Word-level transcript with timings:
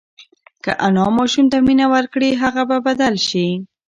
که 0.63 0.71
انا 0.87 1.05
ماشوم 1.17 1.45
ته 1.51 1.57
مینه 1.67 1.85
ورکړي، 1.93 2.29
هغه 2.41 2.63
به 2.69 2.77
بدل 2.87 3.15
شي. 3.27 3.47